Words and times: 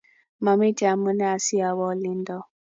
mamiten 0.43 0.89
amune 0.93 1.25
asiawoo 1.35 1.89
olindo 1.93 2.37